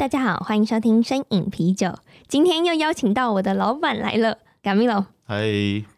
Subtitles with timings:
[0.00, 1.94] 大家好，欢迎收听身饮啤酒。
[2.26, 5.06] 今天又邀请到我的老板来了，卡米洛。
[5.26, 5.44] 嗨。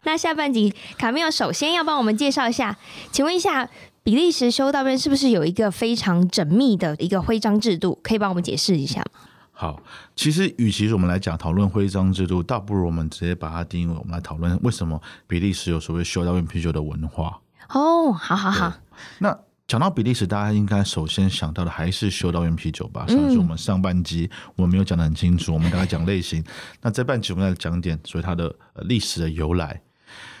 [0.03, 2.77] 那下半集，卡米洛首先要帮我们介绍一下，
[3.13, 3.69] 请问一下，
[4.03, 7.97] 比利时修道院是不是有一个非常缜密的一个徽章制度？
[8.03, 9.21] 可以帮我们解释一下吗？
[9.53, 9.81] 好，
[10.17, 17.39] 其实与其我们来讲讨论徽章制度，倒不如我们直接把它定义为我们来讨论为什么比利时有所谓修道院啤酒的文化。
[17.69, 18.73] 哦，好好好。
[19.19, 19.39] 那
[19.73, 23.07] 讲到比利时，大家应该首先想到的还是修道院啤酒吧？
[23.07, 26.43] 上次我们上半集我们没有讲的很清楚，我们大概讲类型。
[26.83, 29.81] 那这半集我们来讲点所以它的历史的由来。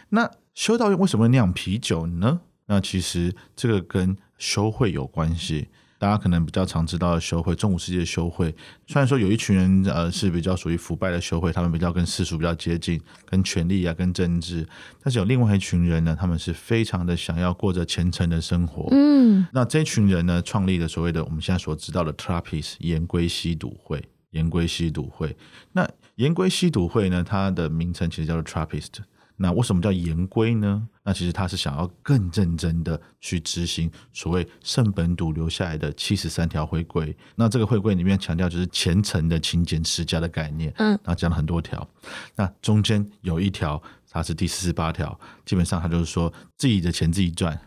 [0.09, 2.41] 那修道院为什么会酿啤酒呢？
[2.67, 5.69] 那其实这个跟修会有关系。
[6.03, 8.53] 大家可能比较常知道的修会，中古世界的修会，
[8.87, 14.67] 虽然说有一群人呃是比较属于腐败的修会，他们比较跟世俗比较接近，跟权力啊，跟政治，
[15.01, 18.89] 但是有另外一群人呢，他们是非常的想要过着虔诚的生活。
[18.91, 25.37] 嗯，那这群人呢，创立了所谓的我们现在所知道的 Trappist 盐龟吸毒会，盐龟吸毒会。
[25.71, 28.89] 那盐龟吸毒会呢，它的名称其实叫做 Trappist。
[29.35, 30.87] 那为什么叫言归呢？
[31.03, 37.15] 那其实他是想要更认真的去执行所谓圣本笃留下来的七十三条回归。
[37.35, 40.73] 那这个回归里面强调就是虔诚的勤俭持家的概念。
[40.77, 41.87] 嗯，那讲了很多条。
[42.35, 43.81] 那中间有一条。
[44.15, 47.59] 它是第四十八条，基本上他就是说自己的钱自己赚，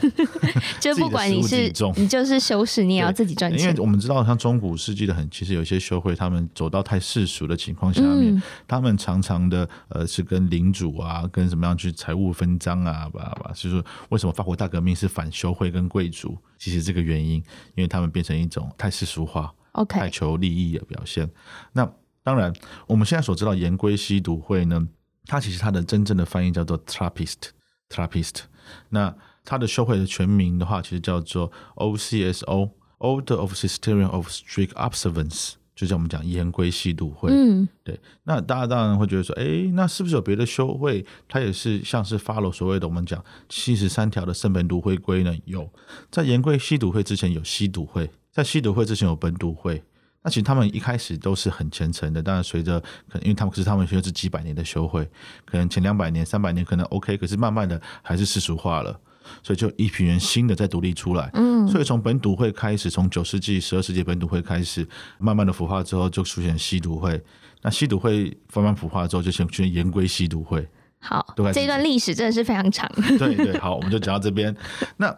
[0.80, 3.60] 就不管你是你就是修士，你也要自己赚钱。
[3.60, 13.50] 因为我们知道，像中古世纪的很，其实有些修会，他们走到太世俗的情况下面，嗯、他们常常的呃是跟领主啊，跟什么样去财务分赃啊，吧吧。
[13.54, 16.36] 就是说为什么法国大革命是反修会跟贵族？
[16.58, 17.34] 其实这个原因，
[17.74, 21.28] 因为他们变成一种太世俗化，OK，太求利益的表现。
[21.72, 21.90] 那
[22.22, 22.52] 当然，
[22.86, 24.86] 我们现在所知道言归西毒会呢？
[25.26, 28.40] 它其实它的真正的翻译叫做 Trappist，Trappist。
[28.88, 37.30] 那它的修会的全名的话，其实叫做 OCSO，Order of Cistercian of Strict Observance，就像我们讲言归吸毒会。
[37.32, 37.98] 嗯，对。
[38.24, 45.36] 那大家当然会觉得说，哎，那是不是有别的修会，它也是像是 follow 所谓的我们讲七十三条的圣本笃会规呢？
[45.44, 45.68] 有，
[46.10, 49.82] 在盐龟吸毒会之前有西毒会，在西毒会之前有本笃会。
[50.24, 52.78] 那其实他们一开始都是很虔诚的，当然随着
[53.08, 55.04] 可能因为他们可是他们学的是几百年的修会，
[55.44, 59.00] 可能前两百年、三百年可能 OK，可是慢慢的还是世俗化了，
[59.42, 61.30] 所以就一批人新的在独立出来。
[61.34, 64.86] 嗯，所以从本土会开始，从九世纪、十二世纪本土会开始，
[65.18, 67.22] 慢慢的腐化之后，就出现吸毒会。
[67.62, 70.68] 那吸毒会慢慢腐化之后，就先出现盐龟吸毒会。
[70.98, 72.90] 好，这一段历史真的是非常长。
[73.18, 74.56] 对对，好，我们就讲到这边。
[74.96, 75.16] 那。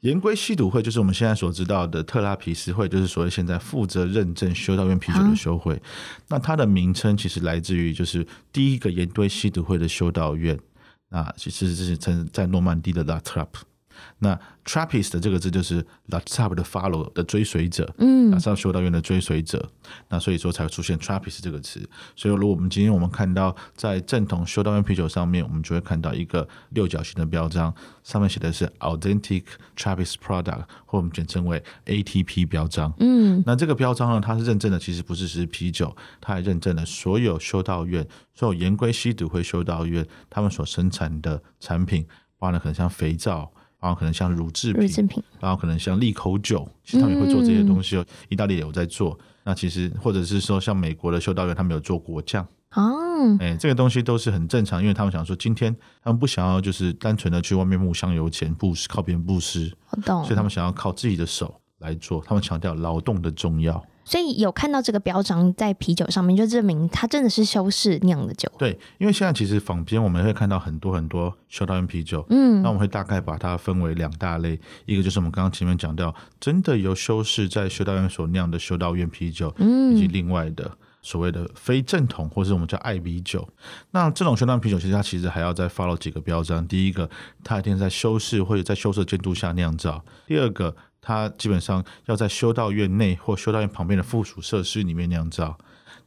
[0.00, 5.80] 言归吸毒会就是我们现在所知道的特拉皮斯会，就是所谓现在负责认证修道院啤酒的修会。
[6.28, 10.56] 那它的名称其实来自于就是第一个言归吸毒会的修道院，
[11.10, 13.62] 啊其实是称在诺曼底的 La Trappe。
[14.18, 19.70] 那 Trappist 的这个字就是 La Trappe 的 follow 的追随者，嗯，拉萨修道院的追随者，
[20.08, 21.88] 那所以说才会出现 Trappist 这个词。
[22.14, 29.44] 所以如果我们今天我们看到在正统修道院啤酒上面，我们就会看到一个六角形的标章，上面写的是 Authentic
[29.76, 32.92] Trappist Product，或我们简称为 ATP 标章。
[32.98, 42.06] 嗯，那这个标章呢，它是认证的，其实不是只是啤酒，它还认证了所有修道院，所有言归西毒会修道院他们所生产的产品，
[42.38, 43.52] 包含可能像肥皂。
[43.80, 47.96] 然后可能像乳制品，品然后可能像利口酒，其实他们也会做这些东西。
[47.96, 49.18] 嗯、意大利也有在做。
[49.44, 52.46] 那其实或者是说，像美国的修道院，他们有做果酱。
[52.74, 59.72] 哦，哎，这个东西都是很正常，因为他们想说，今天他们不想要就是单纯的去外面木香油钱布施，靠别人布施。
[59.90, 60.22] 我懂。
[60.24, 63.82] 所以他们想要靠自己的手来做，他们强调劳动的重要。
[64.06, 68.50] 所以有看到这个标章在啤酒上面，就证明它真的是修士酿的酒。
[68.56, 80.70] 对，因为现在其实坊间我们会看到很多很多修道院啤酒，嗯，那我们会大概把它分为两大类，一个就是我们刚刚前面讲到，真的由修士在修道院所酿的修道院啤酒，嗯，以及另外的
[81.02, 83.48] 所谓的非正统或是我们叫爱啤酒。
[83.90, 87.10] 那这种修道院啤酒其实它其实还要再 follow 几个标章，第一个，
[87.42, 90.76] 它一定在修士或者在修士监督下酿造；第二个。
[91.06, 95.56] 它基本上要在修道院内或修道院旁边的附属设施里面酿造。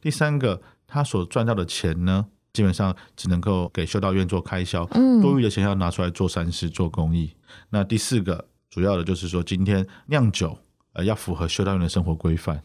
[0.02, 7.34] 第三个，他所赚到的钱呢，基本上只能够给修道院做开销，嗯，多余的钱要拿出来做善事、做公益。
[7.70, 10.58] 那第四个，主要的就是说，今天酿酒
[10.92, 12.62] 呃要符合修道院的生活规范。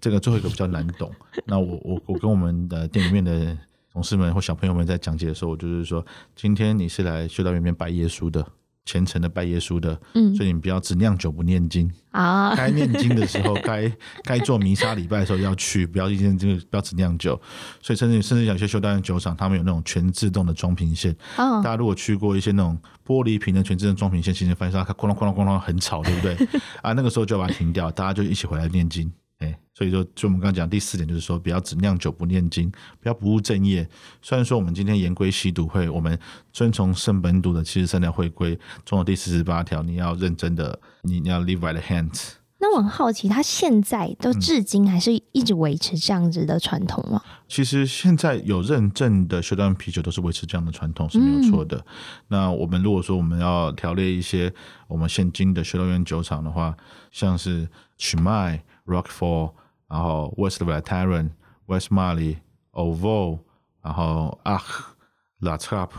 [0.00, 1.12] 这个最后一个比较难懂。
[1.44, 3.54] 那我我我跟我们的店里面的
[3.92, 6.02] 同事们或小朋友们在讲解的时候，我就是说，
[6.34, 8.46] 今天你是来修道院里面拜耶稣的。
[8.84, 12.54] 虔诚的拜耶稣的，嗯，所以你不要只酿酒不念经啊。
[12.54, 13.90] 该念经的时候， 该
[14.22, 17.40] 该做弥撒礼拜的时候要去，不要一天这个不要只酿酒。
[17.80, 21.12] 所以甚至甚至有些修道院酒厂，他们有那种全自动的装瓶线。
[21.38, 26.34] 哦，大家如果去过一些那种玻璃瓶的全自动装瓶线，其实发现它哐啷哐啷哐啷很吵，对不对？
[26.82, 29.10] 啊，那个时候就要把它停掉，大家就一起回来念经。
[29.44, 32.70] 哎，所以说，就我们刚刚讲第四点，就是说，不要只酿酒不念经，
[33.00, 33.86] 不要不务正业。
[34.22, 36.18] 虽然说我们今天言归吸毒会，我们
[36.52, 42.30] 遵从圣本笃的七十三条会规中的第四十八条，你要认真的，你你要 live by the hands。
[42.58, 47.20] 那我很好奇，他现在都至今还是一直维持这样子的传统吗？
[47.22, 51.76] 嗯，其实现在有认证的修道院啤酒都是维持这样的传统是没有错的。
[51.76, 51.84] 嗯。
[52.28, 54.50] 那我们如果说我们要条列一些
[54.88, 56.74] 我们现今的修道院酒厂的话，
[57.10, 57.68] 像是
[57.98, 58.64] 曲麦。
[58.86, 59.52] Rockford，
[59.88, 61.30] 然后 West Veletarian、
[61.66, 62.38] West Marley、
[62.72, 63.40] Oval，
[63.82, 65.90] 然后 Ach，La Trappe，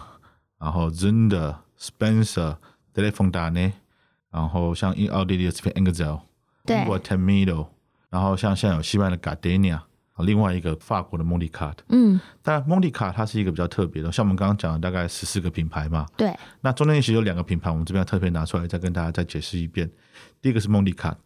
[0.59, 2.57] 然后 Zünder、Spencer、
[2.93, 3.73] De la Fontaine，
[4.31, 6.21] 然后像英奥地利的这边 Engelzell，
[6.65, 7.67] 对，英国 Temino，
[8.09, 9.79] 然后像现在有西班牙的 Gardenia，
[10.19, 19.89] 另外一个法国的 Mondicat，嗯，但 Mondicat 它是一个比较特别的，像我们刚刚讲的大概十四个品牌嘛，对，那中间其实有两个品牌，我们这边要特别拿出来再跟大家再解释一遍，
[20.41, 20.73] 第一个是 Mondicat。
[20.73, 21.17] 蒙迪卡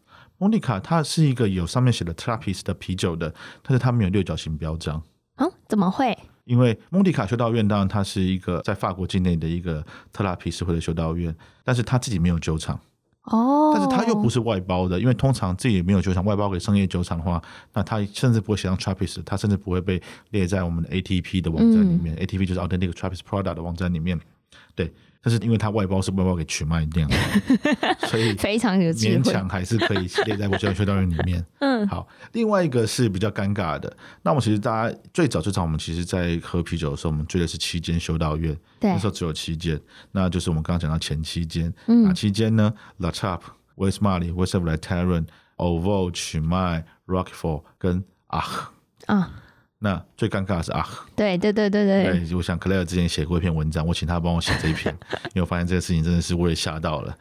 [0.82, 5.02] 它是一个有上面写的 Trappist 的啤酒的，但是它没有六角形标章。
[5.36, 6.18] 嗯，怎么会？
[6.46, 12.80] 因为蒙迪卡修道院当然它是一个在法国境内的一个特拉皮斯会的修道院，但是它自己没有酒厂。
[13.24, 13.72] 哦。
[13.74, 17.42] 但是它又不是外包的，因为通常自己也没有酒厂，外包给商业酒厂的话，
[17.74, 20.02] 那它甚至不会写上 Trappist，它甚至不会被
[20.32, 22.16] 列在我们的 ATP 的网站里面。
[22.16, 24.20] 嗯、ATP 就是 Authentic Trappist Product 的网站里面，
[24.74, 24.92] 对。
[25.22, 27.16] 但是因为它外包是外包给曲麦店的，
[28.08, 31.46] 所以非常有勉强还是可以列在我修道院里面。
[31.60, 32.08] 嗯，好。
[32.32, 39.80] 另外一个是比较尴尬的，那我们其实大家最早最早我们其实，在喝啤酒的时候，我们追的是七间修道院，对，那时候只有七间，
[40.12, 43.42] 那就是我们刚刚讲到前七间，嗯，哪七间呢？La Trappe、
[43.76, 45.26] West Marly、West Veletarian、
[45.58, 48.68] Oval、曲麦、Roquefort 跟 Ach
[49.08, 49.44] 啊。
[49.82, 50.86] 那最尴尬的是啊，
[51.16, 54.94] 对对对对对，对，我想 Claire 之前写过一篇文章，我请他帮我写这一篇，
[55.34, 57.16] 因为我发现这个事情真的是我也吓到了。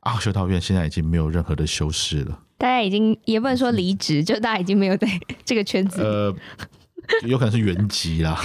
[0.00, 5.08] 啊，修道院现在已经没有任何的修饰了，大家已经也不能说离职，就大家已经没有在
[5.44, 6.02] 这个圈子。
[6.02, 6.34] 呃，
[7.24, 8.38] 有可能是原籍啦，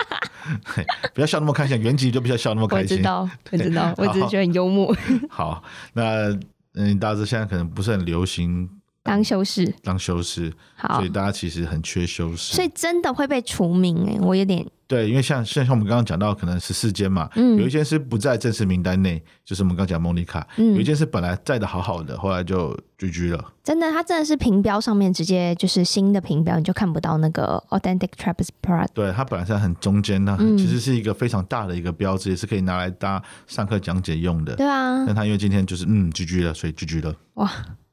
[1.14, 2.96] 不要笑那么开心，原籍就不要笑那么开心。
[2.96, 4.92] 我知道，我知道，我只是觉得很幽默。
[5.30, 5.62] 好，
[5.92, 6.36] 那
[6.74, 8.68] 嗯，大致现在可能不是很流行。
[9.02, 23.52] 当修士，当修士，好，所以大家其实很缺修士，所以真的会被除名哎，我有点对，因为像像像我们刚刚讲到，可能十四间嘛，嗯，有一间是不在正式名单内，就是我们刚刚讲蒙妮卡，嗯，有一间是本来在的好好的，后来就居居了。
[23.62, 28.88] 真的，它真的是评标上面直接就是新的评标，你就看不到那个 Authentic Trappist Product。
[28.92, 34.56] 对，它本来是很中间的，其实是一个非常大的一个标志，也是可以拿来搭上课讲解用的。
[34.56, 37.14] 对啊，但它因为今天就是嗯居居了，所以居居了。
[37.34, 37.48] 哇，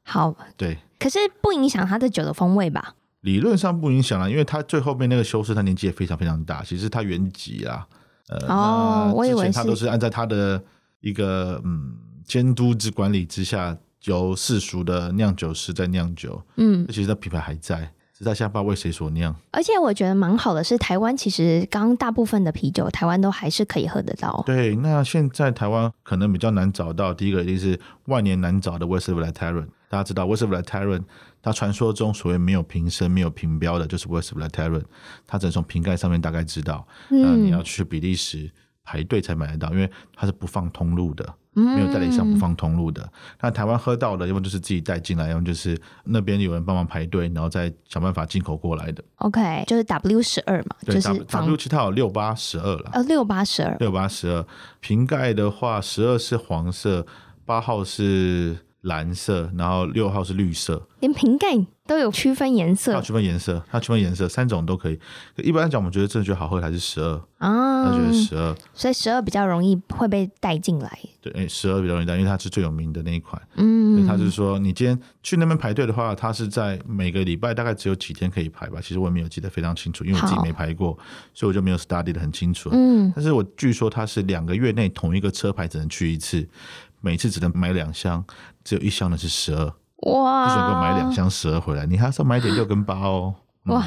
[0.08, 0.78] 好，对。
[0.98, 2.94] 可是不影响它的酒的风味吧？
[3.20, 7.86] 理论上不影响啊，因为它最后面那个修士，他年纪也非常非常大，其实他原籍啊，
[8.28, 10.60] 呃，哦，我以为他都是按照他的
[11.00, 11.94] 一个嗯
[12.24, 17.92] 监督之管理之下，由世俗的酿酒师在酿酒，嗯，其实他品牌还在。
[18.16, 24.42] 实在下不知道为谁所酿，而且我觉得蛮好的是，台湾其实刚刚大部分的啤酒，台湾都还是可以喝得到。
[24.44, 29.68] 对，那现在台湾可能比较难找到，第一个一定是万年难找的 West Veletarian。
[29.88, 31.02] 大家知道 West Veletarian，
[31.40, 34.84] 它传说中所谓没有瓶身、没有瓶标的，就是 West Veletarian。
[35.26, 38.50] 它只能从瓶盖上面大概知道，嗯、呃，你要去比利时
[38.84, 41.34] 排队才买得到，因为它是不放通路的。
[41.54, 49.02] 没有代理商不放通路的，嗯、那台湾喝到的，要么就是自己带进来，要么就是那边有人帮忙排队，然后再想办法进口过来的。
[49.16, 54.46] OK，就是 W 十二嘛，对，就是 W 其实它有六八十二了，呃，六八十二，六八十二
[54.78, 57.04] 瓶盖的话，十二是黄色，
[57.44, 58.56] 八号是
[58.88, 61.46] 蓝色，然后六号是绿色，连瓶盖
[61.86, 64.98] 都有区分颜色，它区分颜色，它区分颜色，三种都可以。
[65.36, 70.98] 一般来讲，我们觉得真的觉得好喝还是十二啊，他觉得十二，所以十二比较容易会被带进来。
[71.20, 73.40] 对，十二比较容易带，因为它是最有名的那一款。
[73.56, 78.80] 嗯，他就是说，你今天去那边排队的话，它是在每个礼拜大概只有几天可以排吧。
[78.80, 80.96] 其实我也没有记得非常清楚，因为我自己没排过，
[81.34, 82.70] 所以我就没有 study 的很清楚。
[82.72, 86.46] 嗯，但是我据说它是两个月内同一个车牌只能去一次。
[87.08, 88.22] 每次只能买两箱，
[88.62, 89.64] 只有一箱的是十二，
[90.12, 90.46] 哇！
[90.46, 93.34] 不准给我买两箱十二回来，你还是要买点六跟八哦。
[93.62, 93.82] 哇，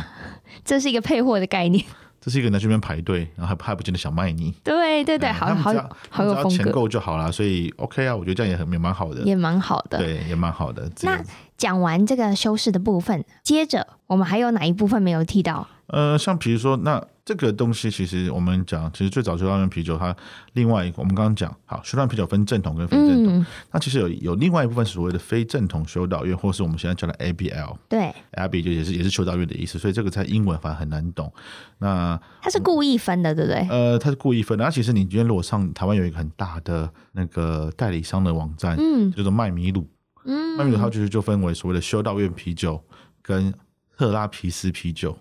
[0.66, 1.86] 这是一个配货的概念。
[2.20, 4.52] 这是一个人在这边排队，然后还还不见得想卖你。
[4.64, 5.74] 对对对，嗯、好好
[6.10, 10.90] 好有风格，钱够就好了，所以 OK 啊，我觉得这样也很也蛮好的，也蛮好的，对，也蛮好的。
[11.04, 11.24] 那
[11.58, 15.68] 讲完这个修饰的部分，接着我们还有哪一部分没有提到？
[15.88, 20.16] 呃，像比如说，那这个东西其实我们讲，其实最早修道院啤酒，它
[20.54, 31.32] 另外一个我们刚刚讲，好，修道院啤酒分正统跟非正统，嗯、那其实有有另外一部分是所谓的非正统修道院，或是我们现在叫的 ABL，对，ABL 就也是也是修道院的意思，所以这个在英文反而很难懂。
[31.78, 33.68] 那它是故意分的，对不对？
[33.70, 34.66] 呃，它是故意分的。
[34.66, 39.88] 那其实你今天如果上台湾有一个很大的那个代理商的网站，嗯，叫做麦米鲁，
[40.26, 42.84] 嗯，麦米鲁它就是就分为所谓的修道院啤酒
[43.22, 43.54] 跟
[43.96, 45.16] 特拉皮斯啤酒。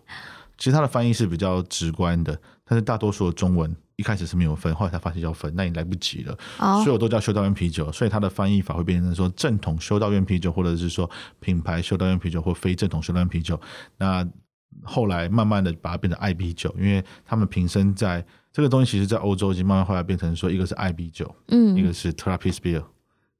[0.60, 6.38] 其实它的翻译是比较直观的，但是大多数的中文一开始是没有分，后来才发现要分，那也来不及了。
[6.58, 6.84] Oh.
[6.84, 13.58] 所有都叫修道院啤酒，所以它的翻译法会变成说正统修道院啤酒，或者是说品牌修道院啤酒或非正统修道院啤酒。
[13.96, 14.24] 那
[14.84, 22.84] 后来慢慢的把它变成爱啤酒，因为他们瓶身在这个东西，其实在欧洲已经慢慢后来变成说一个是爱啤酒，嗯，一个是 Trappist Beer，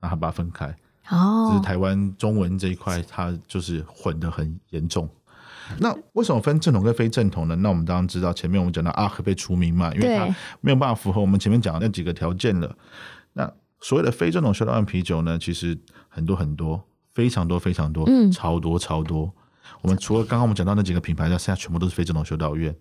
[0.01, 0.75] 然后把它分开。
[1.11, 5.07] 哦，只是台湾中文这一块，它就是混得很严重。
[5.79, 7.55] 那为什么分正统跟非正统呢？
[7.57, 10.27] 那我们当然知道，前面我们讲到阿克被除名嘛，因为它
[10.61, 12.77] 没有办法符合我们前面讲的那几个条件了。
[13.33, 13.51] 那
[13.81, 16.83] 所谓的非正统修道院啤酒呢，其实很多很多，
[17.15, 19.33] 非常多非常多，嗯，超多超多。
[19.83, 22.75] 我们除了刚刚我们讲到那几个品牌，那现在全部都是非正统修道院。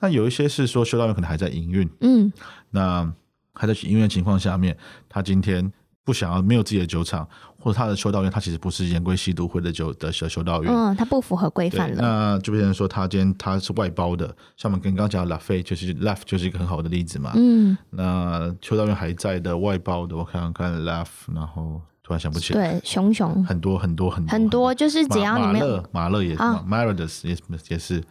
[0.00, 2.32] 那有一些是说修道院可能还在营运，嗯，
[2.70, 3.12] 那
[3.52, 4.76] 还在营运的情况下面，
[5.08, 5.72] 他今天。
[6.04, 7.26] 不想要没有自己的酒厂，
[7.58, 11.96] 或者他的修道院，他其实不是严规吸毒会的酒的修修道院，嗯，他不符合规范了。
[11.98, 17.32] 那就变成说，他今天他是外包的，像我们跟刚刚讲的 Lafite 就是 Laf 就是一个很好的例子嘛。
[17.36, 22.72] 嗯，那修道院还在的外包的，我看看 Laf，然后突然想不起来。
[22.72, 27.34] 对，熊熊很多很多很多很多，就是只要你没有马勒也是嘛 Maradas 也
[27.68, 28.04] 也是。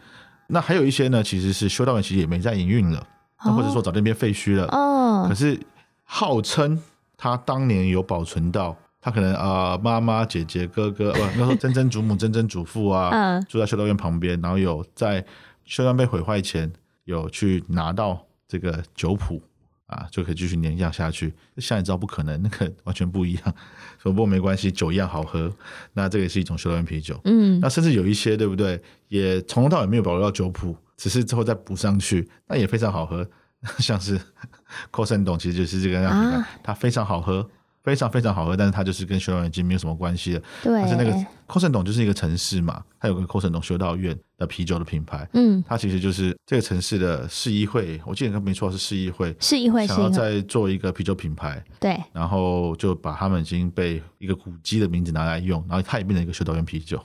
[0.48, 3.06] 那还有一些呢，其实是修道院其实也没在营运了，
[3.44, 4.66] 那或者说早就变废墟了。
[4.72, 5.56] 哦，可是
[6.02, 6.82] 号称。
[7.16, 15.24] 他当年有保存到，他可能啊妈妈、姐姐、哥哥， 不，那时候曾曾祖母、曾曾祖父啊，嗯、住在修道院旁边，然后有在
[15.64, 16.72] 修道院被毁坏前，
[17.04, 19.42] 有去拿到这个酒谱
[19.86, 21.32] 啊，就可以继续酿下去。
[21.58, 23.54] 现在知道不可能，那个完全不一样。
[24.02, 25.50] 不过没关系，酒一样好喝。
[25.92, 27.18] 那这个也是一种修道院啤酒。
[27.24, 28.80] 嗯，那甚至有一些，对不对？
[29.08, 33.26] 也从头到尾没有保留到酒谱，只是之后再补上去，那也非常好喝。
[33.78, 34.20] 像是
[34.92, 37.48] Cosendon 其实就是这个样子，啊、它非常好喝，
[37.82, 40.42] 非常非常好喝，但是它就是跟修道院已经没有什么关系了。
[40.62, 41.12] 对，但是那个
[41.46, 45.28] Cosendon 就是一个城市嘛，它有个 Cosendon 修道院的啤酒的品牌。
[45.34, 51.62] 嗯，它其实就是这个城市的市议会，我记得没错是市议会，市议会想要再做一个啤酒品牌。
[51.78, 57.00] 对，然后就把他们已经被一个古迹的名字拿来用，然后它也变成一个修道院啤酒。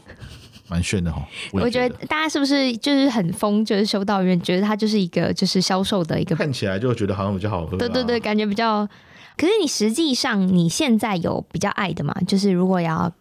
[0.69, 7.79] 蛮炫的哈，我觉，我觉得大家是不是就是很疯，就是修道院，觉得它就是一个就是销售的一个，看起来就觉得好像比较好喝，啊。
[7.79, 8.87] 对对对，感觉比较。
[9.35, 12.13] 可是你实际上你现在有比较爱的吗？
[12.27, 13.11] 就是如果要，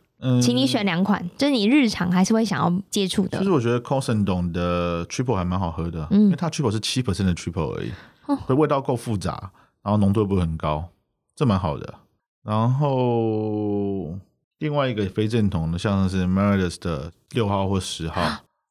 [0.42, 3.38] 请你选两款，嗯、就是你日常还是会想要接触的。
[3.38, 7.92] 其实我觉得 Cosendon 的 Triple 还蛮好喝的，嗯、因为它 Triple 是七 percent 的 Triple 而已，
[8.26, 9.50] 哦，味道够复杂，
[9.82, 10.88] 然后浓度不会很高，
[11.34, 11.94] 这蛮好的。
[12.42, 14.18] 然后。
[14.58, 18.20] 另外一个非正统的，像是 Maradas 的六号或十号，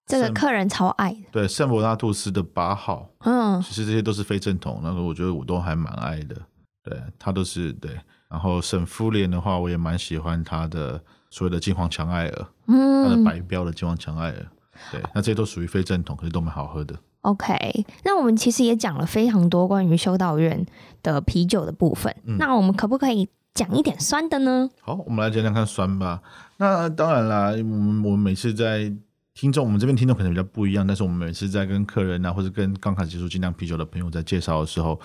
[0.06, 1.16] 这个客人超爱。
[1.32, 6.36] 对，圣伯纳杜斯的八号，嗯，其实这些都是非正统，那个我觉得我都还蛮爱的。
[6.84, 7.92] 对，他都是对。
[8.30, 14.46] 然后圣芙莲的话，我也蛮喜欢他的所谓的金黄强艾尔，嗯，它的白标的金黄强艾尔。
[14.92, 16.94] 对，那这些都属于非正统，可是都蛮好喝的。
[17.22, 20.66] OK，那我们其实也讲了非常多关于修道院
[21.02, 23.30] 的啤酒的部分，嗯，那我们可不可以？
[23.58, 24.70] 讲一点酸的呢？
[24.82, 26.22] 好，我们来讲讲看酸吧。
[26.58, 28.94] 那当然啦，我们我们每次在
[29.34, 35.02] 听众，我们这边听众可能比较不一样，但是我们每次在跟客人啊，或者跟刚开始接触精酿啤酒的朋友在介绍的时候，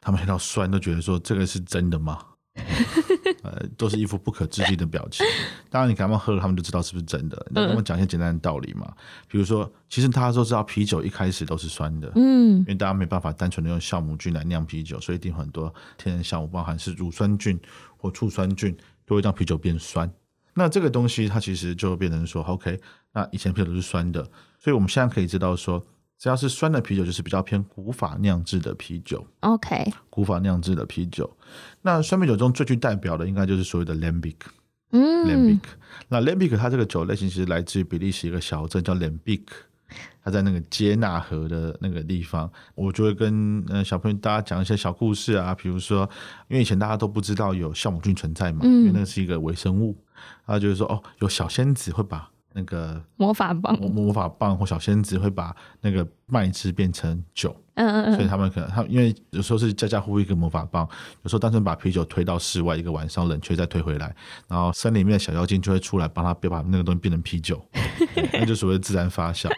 [0.00, 2.16] 他们听到酸都觉得说这个是真的吗？
[3.42, 5.24] 呃，都是一副不可置信的表情。
[5.70, 7.46] 当然，你给他们喝了，他们就知道是不是真的。
[7.50, 8.92] 你跟我们讲一些简单的道理嘛，
[9.28, 17.58] 比如说，其实大家都知道啤酒一开始都是酸的，嗯，因为大家没办法单纯的用酵母菌来酿啤酒，所以一定很多天然酵母，包含是乳酸菌
[17.96, 20.10] 或醋酸菌，都会让啤酒变酸。
[20.54, 22.80] 那这个东西它其实就变成说，OK，
[23.12, 24.22] 那以前啤酒都是酸的，
[24.58, 25.84] 所以我们现在可以知道说。
[26.18, 29.26] 只要是酸的啤酒，就是比较偏古法酿制的啤酒。
[29.40, 31.30] OK，古法酿制的啤酒。
[31.82, 34.36] 那酸啤酒中最具代表的，应该就是所谓的 Lambic。
[34.92, 35.60] 嗯，Lambic。
[36.08, 39.42] 那 Lambic 它这个酒类型其实来自于比利时一个小镇叫 Lambic，
[40.24, 42.50] 它在那个接纳河的那个地方。
[42.74, 46.08] 我就会跟呃小朋友大家讲一些小故事啊，比如说，
[46.48, 49.94] 因为以前大家都不知道有酵母菌存在嘛，嗯、因为那是一个微生物。
[50.46, 52.30] 然后就是说，哦，有小仙子会把。
[52.56, 60.88] 那个魔法棒，魔法棒或小仙子会把那个麦汁变成酒，嗯嗯嗯，所以他们可能他因为有时候是家家户户一个魔法棒，
[61.22, 64.16] 有时候单纯把啤酒推到室外一个晚上冷却再推回来，
[64.48, 67.62] 然后森林里面的小妖精就会出来帮他别把那个东西变成啤酒，
[68.32, 69.50] 那就所谓的自然发酵。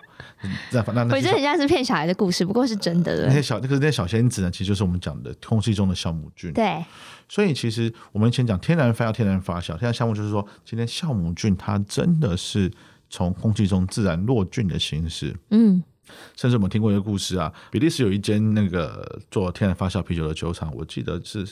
[0.71, 3.27] 自然发那那我觉得很像是骗小孩的故事，不过是真的。
[3.27, 6.53] 那些小那个那些小仙子呢，其实就是我们讲的空气中的酵母菌。
[6.53, 6.85] 对。
[7.29, 12.73] 所以其实我们以前讲天然发酵，天然发酵，天然酵母就是说，今天酵母菌它真的是
[13.11, 15.37] 从空气中自然落菌的形式。
[15.51, 15.83] 嗯，
[16.37, 21.47] 甚至我们听过一个故事啊，比利时有一间那个做天然发酵啤酒的酒厂，我记得是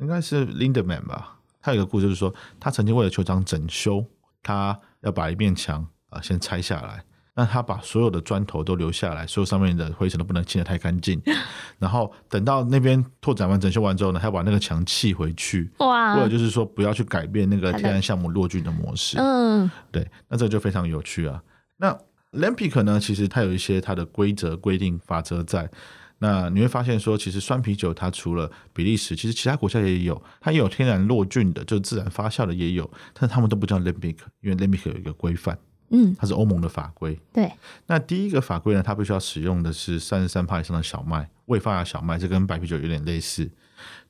[0.00, 1.38] 应该是 Lindeman 吧。
[1.62, 4.04] 他有一个故事，就是说他曾经为了酒厂整修，
[4.42, 7.02] 他要把一面墙啊先拆下来。
[7.34, 11.20] 那他把所有的砖头都留下来，所有上面的灰尘都不能清得太干净。
[11.78, 15.70] 然后等到那边拓展完、整修完之后呢，他要把那个墙砌回去。
[15.78, 16.14] 哇！
[16.16, 19.16] 为了就是说不要去改变那个天然项目落菌的模式。
[19.18, 20.06] 嗯，对。
[20.28, 21.42] 那这就非常有趣啊。
[21.78, 21.98] 那
[22.32, 25.70] Lambic 呢，其实它有一些它的规则、规定、法则在。
[26.18, 35.58] 那你会发现说，其实酸啤酒它除了比利时，其实其他国家也有，它也有天然落菌的，就自然发酵的也有，但是他们都不叫 Lambic，因为 Lambic 有一个规范。
[35.92, 37.18] 嗯，它是欧盟的法规。
[37.32, 37.52] 对，
[37.86, 43.50] 那第一个法规呢，它必须要使用的是三十三帕以上的小麦，未发芽小麦，这跟白啤酒有点类似。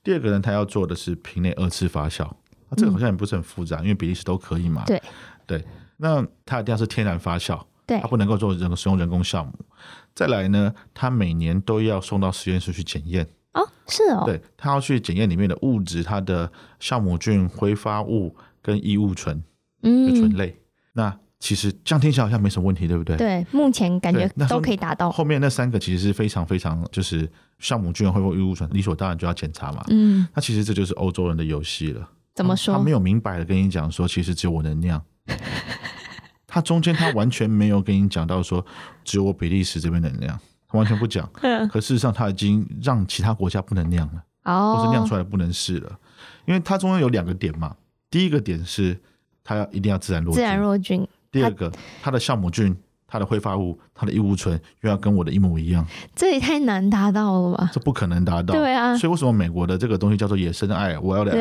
[0.03, 2.37] 第二个呢，它要做的是瓶内二次发酵，啊，
[2.77, 4.85] 这个好像也不是很复杂，嗯、因为比利时都可以嘛。
[4.87, 5.03] 对
[5.47, 5.65] 对，
[5.97, 9.53] 那它一定要是天然发酵，对，它不能够做人使用人工酵母。
[10.15, 13.27] 再来呢，它每年都要送到实验室去检验。
[13.55, 14.23] 哦，是哦。
[14.25, 19.43] 对，它要去检验里面的物质，它的酵母菌、挥发物跟异物醇，
[19.83, 20.57] 嗯，醇类。
[20.93, 23.17] 那其实这样听起来好像没什么问题，对不对？
[23.17, 25.11] 对，目前感觉都可以达到。
[25.11, 27.29] 后面那三个其实是非常非常，就是
[27.61, 29.83] 酵母菌会不会异物醇，理所当然就要检查嘛。
[29.89, 32.09] 嗯，那其实这就是欧洲人的游戏了。
[32.33, 32.77] 怎么说？
[32.77, 35.03] 他没有明白的跟你讲说，其实只有我能酿。
[36.47, 38.65] 他中间他完全没有跟你讲到说，
[39.03, 41.29] 只有我比利时这边能酿，他完全不讲。
[41.69, 45.99] 可事实上他已经让其他国家不能酿了，哦，或是酿出来不能试了，
[46.47, 47.75] 因为它中间有两个点嘛。
[48.09, 48.97] 第一个点是
[49.43, 51.09] 它要一定要自然落菌，自然落菌。
[51.33, 51.73] 第二个，
[52.03, 52.77] 它的酵母菌、
[53.09, 57.71] 它的挥发物、它的异物醇又要跟我的一模一样，这也太难达到了吧？
[57.73, 58.55] 这不可能达到。
[58.55, 60.99] 对啊，所以为什么美国的这个东西叫做野生爱？
[60.99, 61.33] 我要的，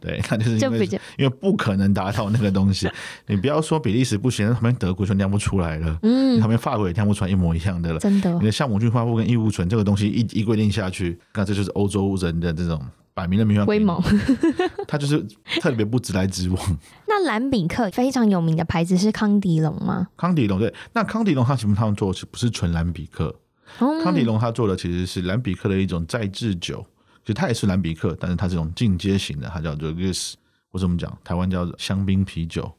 [0.00, 0.86] 对，那就是因为
[1.18, 2.88] 因为不可能达到那个东西。
[3.26, 5.98] 你不要说比利时不行，旁边德国就酿不出来了。
[6.02, 7.98] 嗯，你旁边法国也酿不出来一模一样的了。
[7.98, 12.80] 真的，你的酵母菌、挥发物跟异物醇这个东西一一规定下去，那这就是欧洲人的这种。
[13.16, 13.98] 摆明了明威猛，
[14.86, 15.26] 他就是
[15.62, 16.78] 特别不直来直往。
[17.08, 20.08] 那蓝比克非常有名的牌子是康迪龙吗？
[20.18, 23.34] 康迪龙对，那康迪龙他其实他们做的是不是纯蓝比克？
[23.78, 26.84] 嗯、康迪龙他做的其实是蓝比克的一种再制酒，
[27.22, 30.34] 其实它也是蓝比克，但是它这种进阶型的，它叫做 Guinness，
[30.70, 32.70] 或者我们讲台湾叫做香槟啤酒。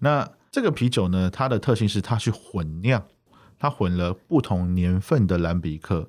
[0.00, 3.02] 那这个啤酒呢，它的特性是它去混酿，
[3.58, 6.08] 它混了不同年份的蓝比克。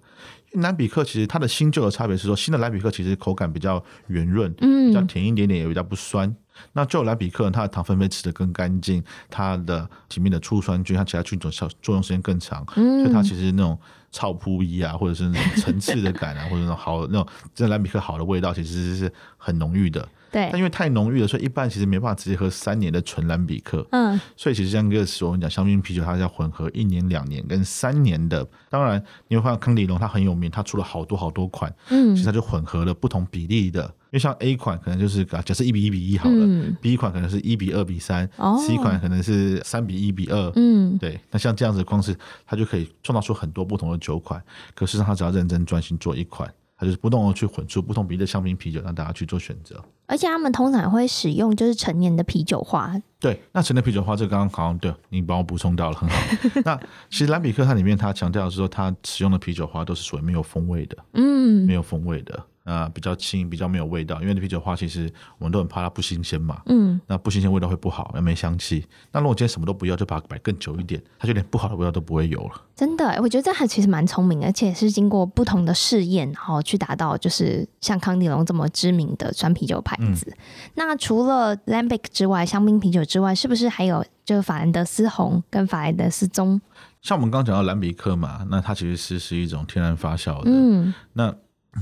[0.54, 6.36] 蓝比克其实它的新旧的差别是说，新的蓝比克其实口感比较圆润，嗯，比较甜一点点，也比较不酸。
[6.74, 13.80] 那旧蓝比克它的糖分被吃得更干净，它的里面的醋酸菌，它其他菌种效作用时间更长，嗯，所以它其实那种
[14.12, 20.06] 草扑衣啊，或者是那种层次的感啊， 或者那种好那种真的蓝比克好的味道，其实是很浓郁的。
[20.32, 23.86] 对，但因为太浓郁了，所以一般其实没办法直接喝三年的纯蓝比克。
[23.92, 28.48] 嗯，所以其实像个时候我们讲香槟啤酒，它要混合一年、两年跟三年的。
[28.70, 31.74] 当然，你会发现康迪龙它很有名，它出了好多好多款。
[31.89, 33.94] 嗯，其实它就混合了不同比例的。
[34.12, 40.52] 因为像 A 款可能就是假设一比一比一好了，嗯，B 款可能是一比二比三，哦，C 款可能是三比一比二。
[40.56, 41.20] 嗯，对。
[41.30, 44.42] 那像这样子的方式，它就可以创造出很多不同的酒款。
[44.74, 46.52] 可是它只要认真专心做一款。
[46.80, 49.84] 它就是不断的去混出不同比例的香槟啤酒，让大家去做选择。
[50.06, 52.96] 而且他们通常会使用就是成年的啤酒花。
[53.20, 56.15] 对，那成年啤酒花这个刚刚好像对你帮我补充到了，很好。
[56.63, 62.42] 那其实兰比克它里面它强调的是说，它使用的啤酒花都是属于没有风味的，嗯，没有风味的。
[62.70, 66.62] 啊，比较轻，比较没有味道，因为那啤酒花其实我们都很怕它不新鲜嘛。
[66.68, 68.86] 嗯，那不新鲜味道会不好，又没香气。
[69.12, 72.62] 那如果今天什么都不要，就把它摆更久一点，它就连不好的味道都不会有了。
[72.76, 80.28] 真的，我觉得这还其实蛮聪明，而且是经过不同的试验，然后去达到就是像康帝龙这么知名的酸啤酒牌子。
[80.30, 80.38] 嗯、
[80.76, 86.62] 那除了 Lambic 之外，香槟啤酒之外，是不是还有就是法兰德斯红跟法兰德斯棕？
[87.02, 90.52] 像我们刚刚讲到蓝比克嘛，那它其实是是一种天然发酵的。
[90.52, 91.34] 嗯，那。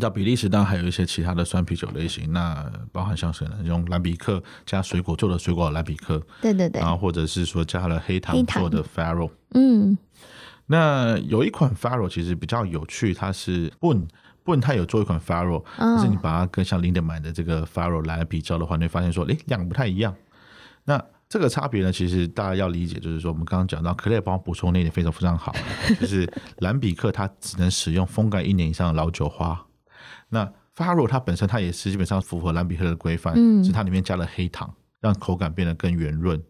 [0.02, 9.98] 到比利时当然还有一些其他的酸啤酒类型，那包含像是用蓝比克加水果做的水果蓝比克，对对对，然后或者是说加了黑糖做的 Faro，嗯，
[10.66, 20.14] 那有一款 Faro 其实比较有趣，它是 Boon，Boon 它有做一款 Faro，但是你把它跟像 Lindeman 的这个 Faro 来比较的话，你会发现说，诶，两个不太一样。
[20.84, 25.56] 那这个差别呢，其实大家要理解，就是说我们刚刚讲到，克莱尔帮我补充那一点非常非常好，
[26.00, 29.64] 就是兰比克它只能使用风干一年以上的老酒花。
[30.30, 36.42] 那 Faro 它本身它也是基本上符合蓝比克的规范，嗯，是它里面加了黑糖，让口感变得更圆润。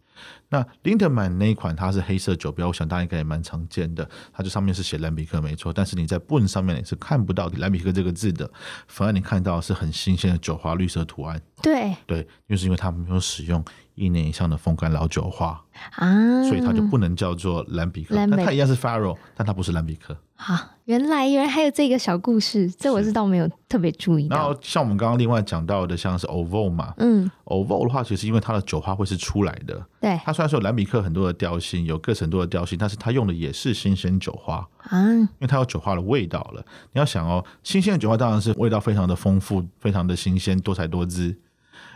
[0.48, 8.50] 那 Lindeman 那一款它是黑色酒标，我想大家应该也蛮常见的，它就上面是写蓝比克没错，但是你在 b o n 上面你是看不到蓝比克这个字的，
[8.88, 11.40] 反而你看到是很新鲜的酒花绿色图案。
[11.62, 11.94] 对。
[12.04, 13.64] 对，就是因为它没有使用
[13.94, 15.64] 一年以上的风干老酒花
[15.94, 20.16] 啊，所以它就不能叫做蓝比克，但它一样是 Faro，但它不是蓝比克。
[20.40, 24.36] 好，原来原来还有这个小故事，这我是倒没有特别注意到。
[24.36, 36.64] 然后像我们刚刚另外讲到的，像是 Oval 嘛，嗯，Oval 的话，其实因为它的酒花会是出来的，对，它虽然说有兰比克很多的调性，有各层多的调性，但是它用的也是新鲜酒花啊，因为它有酒花的味道了。
[36.92, 41.36] 你要想哦，新鲜的酒花当然是味道非常的丰富，非常的新鲜，多彩多姿。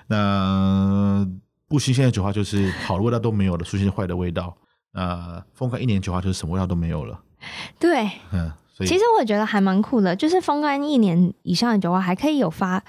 [0.09, 1.25] 那
[1.69, 4.57] 不新鲜的酒花就是好的味道都没有了，出现坏的味道。
[4.95, 7.19] 呃，风干一年酒花就是什么味道都没有了。
[7.79, 12.83] 对，嗯，所以其实我觉得还蛮酷的，就是风干一年以上的酒花还可以有发，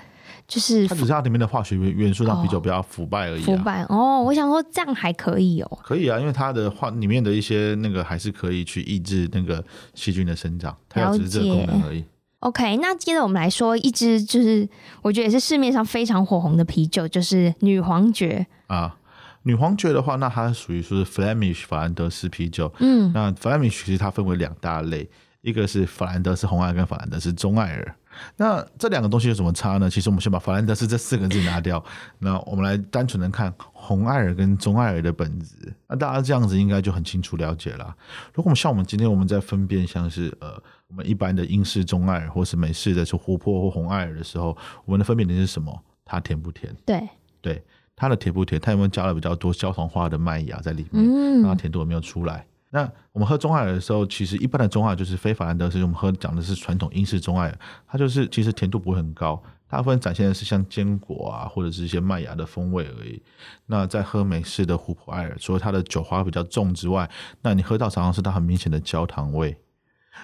[0.48, 3.46] 就是它只是它里面的化学元元素让啤酒比较腐败而已，啊。
[3.46, 5.80] 腐败哦，我想说这样还可以哦。
[5.84, 9.64] 可以啊，因为它的化里面的一些那个还是可以去抑制那个
[9.94, 12.04] 细菌的生长，它只是这个功能而已。
[12.40, 14.68] OK，那接着我们来说一支，就是
[15.02, 18.98] 我觉得也是市面上非常火红的啤酒，就是女皇爵啊。
[19.44, 22.74] 女皇爵的话，那它属于说是 Flemish 法兰德斯啤酒。
[22.80, 25.10] 嗯，那 Flemish 其实它分为两大类，
[25.42, 27.96] 一个是法兰德斯红艾尔跟法兰德斯中艾尔。
[28.38, 29.90] 那这两个东西有什么差呢？
[29.90, 31.84] 其实我们先把法兰德斯这四个字拿掉，
[32.20, 35.74] 那我们来单纯的看红艾尔跟中艾尔的本质。
[35.88, 37.96] 那大家这样子应该就很清楚了解了。
[38.34, 45.84] 如果我们像我们今天我们在分辨像是呃我们一般的英式中艾尔或是美式的是琥珀或红艾尔的时候，我们的分辨点是什么？
[46.06, 46.72] 它甜不甜？
[46.86, 47.10] 对
[47.42, 47.64] 对。
[47.96, 48.60] 它的甜不甜？
[48.60, 51.42] 它有没有加了比较多焦糖化的麦芽在里面？
[51.42, 52.46] 那、嗯、甜度有没有出来？
[52.70, 63.22] 那我们喝中艾尔的时候，其实一般的中艾尔就是非法兰德斯，我们喝讲的是传统英式中艾尔，它就是其实甜度不会很高，大部分展现的是像坚果啊或者是一些麦芽的风味而已。
[63.68, 67.08] 那在喝美式的琥珀艾尔，除了它的酒花比较重之外，
[67.44, 69.56] 那你喝到常常是它很明显的焦糖味。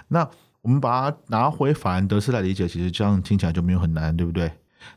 [0.08, 0.28] 那
[0.64, 4.52] 我们把它拿回法兰德斯来理解，其实这样听起来就没有很难，对不对？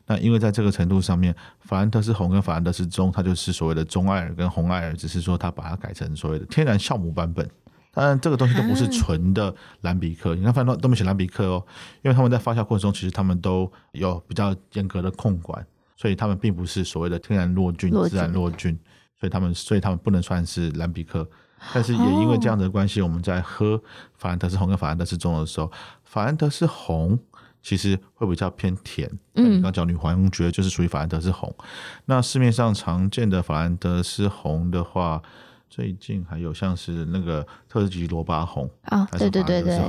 [0.07, 7.49] 那因为在这个程度上面，法兰德斯红跟法兰德斯棕，它就是所谓的棕艾尔跟红艾尔，只是说它把它改成所谓的天然酵母版本。
[7.95, 10.33] 当然，这个东西都不是纯的蓝比克。
[10.33, 11.63] 你看，反正都没写蓝比克哦，
[12.01, 15.63] 因为他们在发酵过程中，其实他们都有比较严格的控管，
[15.95, 18.75] 所以他们并不是所谓的天然落菌、自然落菌，
[19.19, 21.29] 所以他们所以他们不能算是蓝比克。
[21.71, 23.79] 但是也因为这样的关系，我们在喝
[24.17, 25.71] 法兰德斯红跟法兰德斯棕的时候，
[26.03, 27.19] 法兰德斯红。
[27.63, 31.51] 其实会比较偏甜，嗯，刚讲女皇爵就是属于法兰德斯红。
[32.05, 35.21] 那市面上常见的法兰德斯红的话，
[35.69, 39.81] 最近还有像是那个特级罗巴红啊，对对对对。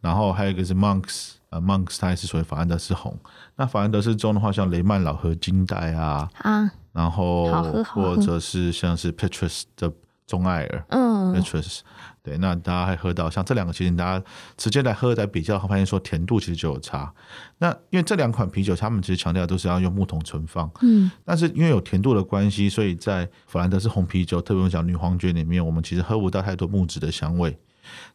[0.00, 3.14] 然后还有一个是 Monks，呃，Monks 它也是属于法兰德斯红。
[3.56, 7.52] 那法兰德斯中的话，像雷曼老和金代啊，啊，然后
[7.84, 9.92] 或者是像是 Petrus 的
[10.26, 11.80] 中艾尔，嗯，Petrus。
[12.22, 14.24] 对，那大家还喝到像这两个，其实大家
[14.56, 17.12] 直接来喝来比较，会发现说甜度其实就有差。
[17.58, 27.58] 那因为这两款啤酒，他们其实强调都是要用木桶存放，嗯，但是因为有甜度的关系，所以在法兰德斯红啤酒，特别我们讲女皇爵里面，我们其实喝不到太多木质的香味。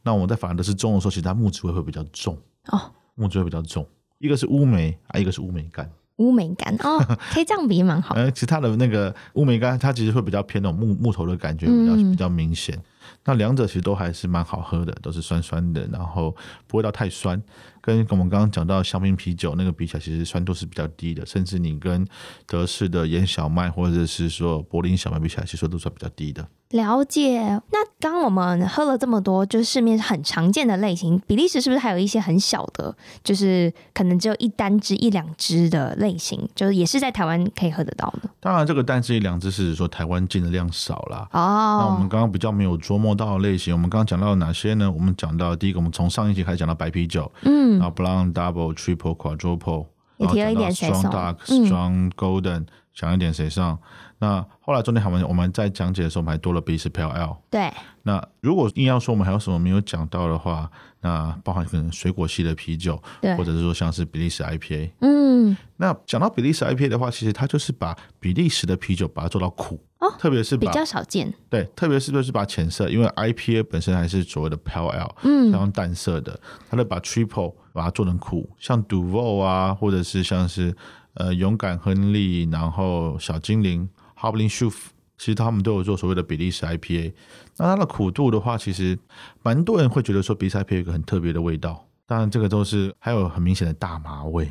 [0.04, 2.38] 那我们在法兰德斯中的时候，其实它木质味会比较重
[2.68, 3.88] 哦，木质味比较重，
[4.20, 5.89] 一个是乌梅啊，一个是乌梅干。
[6.18, 6.98] 乌梅干哦，
[7.34, 8.13] 可以这样比蛮好。
[8.15, 12.82] 呃，其他的那个乌梅干，它其实会比较偏那种木木头的感觉，比较比较明显。
[13.24, 16.36] 那两者其实都还是蛮好喝的，都是酸酸的，然后
[16.68, 17.41] 不会到太酸。
[17.86, 22.04] 跟我们刚刚讲到香槟啤酒那个比起来，其实酸度是比较低的，甚至你跟
[22.48, 26.48] 德式的盐小麦或者是说柏林小麦比起来，其实酸度算比较低的。
[26.71, 27.39] 了解。
[27.71, 32.93] 那刚刚我们喝了这么多，就是市面很常见的类型，比利时是不是还有一些很小的，
[33.24, 38.30] 就是可能只有一单支一两支的类型，就是也是在台湾可以喝得到的？
[38.39, 41.28] 当然，这个单支一两支是说台湾进的量少啦。
[41.32, 41.78] 哦。
[41.80, 44.91] 那我们刚刚比较没有琢磨到的类型，我们刚刚讲到哪些呢？
[44.91, 47.75] 我们讲到第一个，我们从上一集开始讲到白啤酒，嗯。
[47.80, 53.80] 然后 Blonde Double Triple Quadruple，也提了一点谁上 Strong Dark Strong Golden，讲一点谁上。
[54.26, 57.38] 那后来中间我们我们在讲解的时候，我们还多了比利时 Ale。
[57.52, 57.72] 对。
[58.02, 60.70] 那如果硬要说我们还有什么没有讲到的话，
[61.02, 64.90] 那包含可能水果系的啤酒，对，或者是说像是比利时 IPA。
[65.02, 65.56] 嗯。
[65.78, 69.80] 那讲到比利时 IPA 的话，其实它就是把比利时的啤酒把它做到苦。
[70.00, 70.12] 哦。
[70.18, 71.32] 特别是比较少见。
[71.48, 80.76] 对，特别是就是把浅色，因为 IPA 本身还是所谓的 Pale Ale，嗯，非常淡色的，它就把 Triple 把它做成苦，像 Duvel 啊，或者是像是
[81.14, 83.88] 呃勇敢亨利，然后小精灵。
[84.19, 84.75] Harbling Schoof
[85.17, 87.13] 其实他们都有做所谓的比利时 IPA。
[87.58, 88.97] 那它的苦度的话，其实
[89.43, 91.86] 蛮多人会觉得说比利时 IPA 有一个很特别的味道。
[92.08, 94.47] 当然，这个都是还有很明显的大麻味。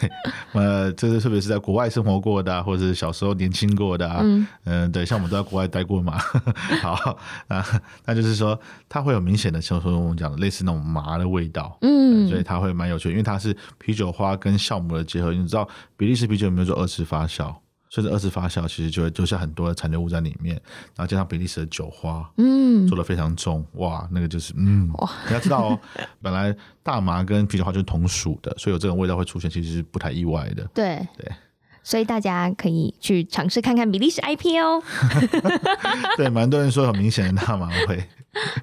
[0.00, 0.10] 对，
[0.52, 6.16] 呃，这是特别是在国外生活过的、啊，或者是小时候年轻过的、啊，嗯、呃，对，像我们都在国外待过嘛。
[6.80, 7.64] 好，那
[8.04, 8.56] 那就是说，
[8.88, 15.32] 它会有明显的，像说我们讲的类似那种麻的味道，嗯，所以它会蛮有趣，因为它是啤酒花跟酵母的结合。
[15.32, 17.52] 你知道比利时啤酒有没有做二次发酵？
[17.90, 20.54] 随着二次发酵，其实就会留下很多的残留物在里面，
[20.96, 25.80] 然后加上比利时的酒花，嗯，做的非常重，哇，那个就是，嗯，哇，你要知道哦，
[26.22, 30.64] 本来大麻跟啤酒花就是同属的，所以有这种味道会出现，其实是不太意外的。
[30.72, 31.06] 对。
[31.18, 31.30] 对，
[31.82, 34.82] 所以大家可以去尝试看看比利时 IPA 哦。
[36.16, 38.04] 对，蛮多人说很明显的大麻味。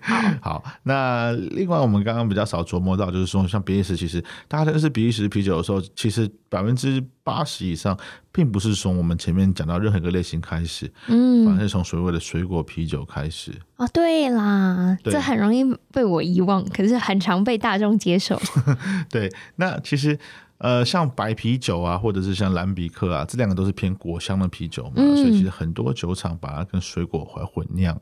[0.02, 7.98] 好，好，那另外我们刚刚比较少琢磨到，就是说像比利时，其实大家认识比利时啤酒的时候，其实百分之八十以上，
[8.32, 13.52] 并不是从我们前面讲到任何一个类型开始，嗯，反而是从所谓的水果啤酒开始。
[13.76, 18.42] 哦，对啦，对这很容易被我遗忘，可是很常被大众接受。
[19.12, 20.18] 对，那其实
[20.60, 27.96] 呃，像白啤酒啊，或者是像蓝比克啊，这两个都是偏果香的啤酒嘛，嗯、所以其实很多酒厂把它跟水果混混酿。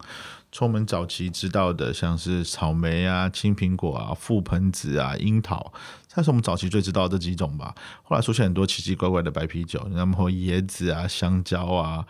[0.53, 5.73] 从我们早期知道的，像是草莓啊、青苹果啊、覆盆子啊、樱桃，
[6.07, 7.75] 算是我们早期最知道的这几种吧。
[8.03, 12.05] 后来出现很多奇奇怪怪的白啤酒，然后椰子啊、香蕉啊，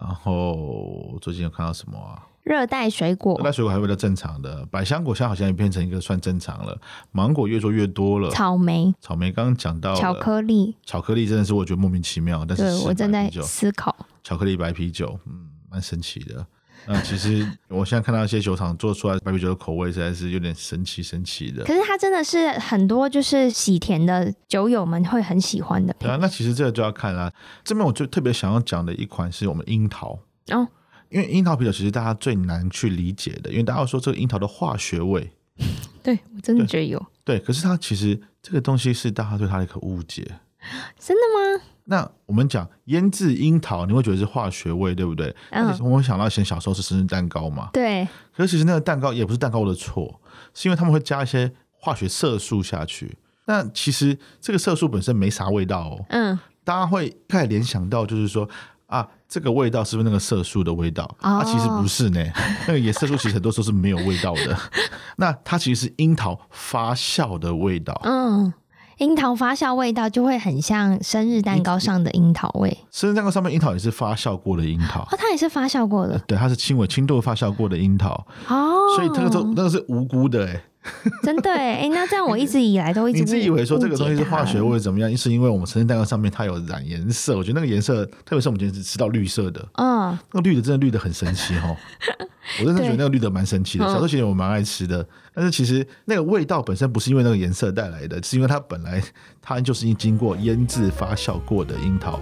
[0.00, 2.29] 然后最近有看到什么啊？
[2.42, 6.78] 热带水果，热带水果还比较正常的，百香果现在好像也变成一个算正常了。
[7.12, 16.46] 芒果越做越多了，草莓，草莓刚刚讲到巧克力，巧克力真的是我觉得莫名其妙，但是对我正在思考巧克力白啤酒，嗯，蛮神奇的。
[16.86, 21.62] 那其实 我现在看到一些酒厂做出来白啤酒的口味，实在是有点神奇神奇的。
[21.64, 25.94] 可是它真的是很多就是喜甜的酒友们会很喜欢的。
[25.98, 27.30] 对啊，那其实这个就要看啦。
[27.62, 30.18] 这边我就特别想要讲的一款是我们樱桃
[30.52, 30.66] 哦，
[31.10, 35.30] 因为樱桃啤酒其实大家最难去理解的，因为大家说这个樱桃的化学味。
[36.02, 36.98] 对，我真的觉得有。
[37.24, 40.22] 对，对，可是它其实这个东西是大家对它的一个误解。
[40.98, 41.22] 真的
[41.58, 41.64] 吗？
[41.84, 45.34] 那我们讲腌制樱桃，你会觉得是化学味，对不对？
[45.50, 45.76] 嗯。
[45.80, 47.70] 我们想到以前小时候是生日蛋糕嘛。
[47.72, 48.06] 对。
[48.34, 50.20] 可是其实那个蛋糕也不是蛋糕的错，
[50.54, 53.16] 是因为他们会加一些化学色素下去。
[53.46, 56.06] 那其实这个色素本身没啥味道哦。
[56.10, 56.38] 嗯。
[56.62, 58.48] 大家会开始联想到，就是说
[58.86, 61.04] 啊，这个味道是不是那个色素的味道？
[61.22, 61.38] 哦。
[61.38, 62.20] 啊，其实不是呢。
[62.66, 64.58] 那个野色素其实很多时候是没有味道的。
[65.16, 67.98] 那它其实是樱桃发酵的味道。
[68.04, 68.52] 嗯。
[68.98, 72.76] 樱桃发酵味道就会很像生日蛋糕上的樱桃味。
[72.90, 75.00] 生日蛋糕上面樱桃也是发酵过的樱桃。
[75.04, 76.18] 哦，它也是发酵过的。
[76.26, 78.26] 对，它是轻微轻度发酵过的樱桃。
[78.48, 78.76] 哦。
[78.96, 80.62] 所以那个都那个是无辜的哎。
[81.22, 85.14] 真的哎，那这样我一直以来都一直你自以为说这个东西是化学或者怎么样？
[85.14, 91.76] 是因为我们生日蛋糕上面它有染颜色，我觉得那个颜色，特别是我们今天是吃到绿色的，嗯，那个绿的真的绿的很神奇哦。
[92.60, 99.00] 我真的觉得那个绿的蛮神奇的， 小时候其实我蛮爱吃的，但是其实那个味道本身不是因为那个颜色带来的，是因为它本来
[99.42, 102.18] 它就是经过腌制发酵过的樱桃，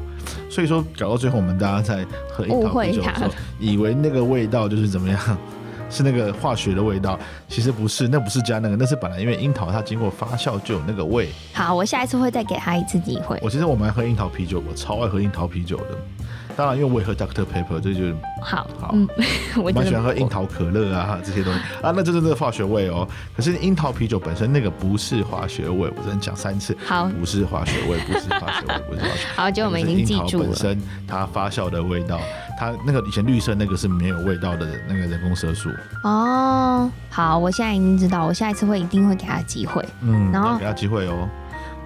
[0.51, 5.39] 所以说搞到最后我们大家在喝樱桃啤酒的时候，以为那个味道就是怎么样。
[5.91, 11.29] 是那个化学的味道，其实不是，那不是加那个，那是本来因为樱桃它经过发酵就有那个味。
[11.53, 13.39] 好，我下一次会再给他一次机会。
[13.43, 15.99] 我其实我蛮爱喝樱桃啤酒，我超爱喝樱桃啤酒的。
[16.57, 18.91] 当然，因为我也喝 Doctor Pepper，这就好好。
[18.93, 19.09] 嗯，
[19.63, 23.07] 我蛮喜欢喝樱桃可乐啊，这些东西啊，那就是那个化学味哦。
[23.37, 26.77] 可是樱桃啤酒本身那个不是化学味，我只能讲三次。
[26.85, 29.19] 好，不是化学味，不是化学味，不是化学味。
[29.37, 30.49] 好，就我们已经记住了。
[30.49, 32.21] 本身它发酵的味道，
[32.59, 35.71] 它那个以前绿色那个是没有味道的那个人工色素。
[36.03, 39.85] 哦，好，我现在已经知道，我下一次会一定会给他机会。
[40.01, 41.29] 嗯，然后给他机会哦。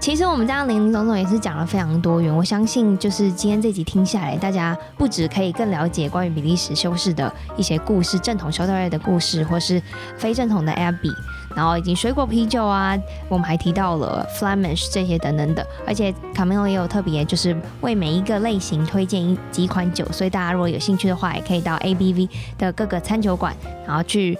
[0.00, 9.80] 其实我们这样林林总总也是讲了非常多元，我相信就是今天这集听下来，大家不止可以更了解关于比利时修士的一些故事，正统修道院的故事，或是
[10.16, 11.14] 非正统的 Abbey，
[11.54, 23.54] 然后以及水果啤酒啊，我们还提到了 Flemish 这些等等的，而且 Camilo 也有特别就是为每一个类型推荐一几款酒，所以大家如果有兴趣的话，也可以到 ABV 的各个餐酒馆，
[23.86, 24.38] 然后去，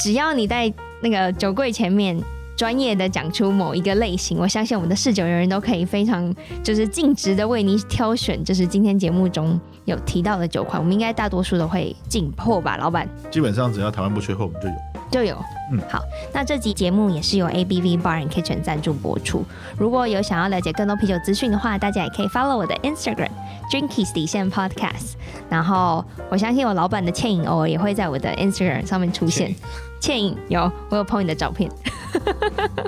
[0.00, 0.72] 只要你在
[1.02, 2.20] 那个酒柜前面。
[2.56, 13.08] 专业的讲出某一个类型，我相信我们的试酒人员都可以非常就是尽职的为你挑选，就是今天节目中有提到的酒款，我们应该大多数都会进货吧，老板？
[13.28, 14.74] 基本上只要台湾不缺货，我们就有，
[15.14, 15.36] 就有。
[15.70, 19.44] 嗯，好，那这集节目也是由 ABV Bar and Kitchen 赞助播出。
[19.78, 23.30] 如果有想要了解更多啤酒资讯的话，大家也可以 follow 我的 Instagram
[23.70, 25.12] Drinkies 底线 Podcast。
[25.48, 29.54] 然后我相信我老板的倩影偶尔也会在我的 Instagram 上面出现。
[30.00, 31.70] 倩影有，我有 po 你的照片。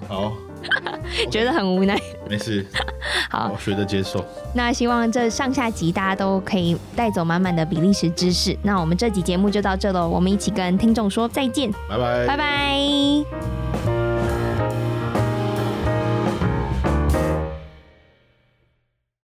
[0.08, 0.32] 好，
[1.30, 1.98] 觉得很无奈。
[2.28, 2.64] 没事，
[3.30, 4.24] 好，我学着接受。
[4.54, 8.56] 那希望这上下集大家都可以带走满满的比利时知识。
[8.62, 13.95] 那我们这集节目就到这喽，我们一起跟听众说再见，拜拜，拜拜。